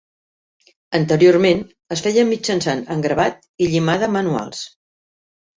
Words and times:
Anteriorment, 0.99 1.61
es 1.97 2.03
feia 2.07 2.25
mitjançant 2.31 2.83
engravat 2.97 3.47
i 3.67 3.71
llimada 3.75 4.11
manuals. 4.19 4.65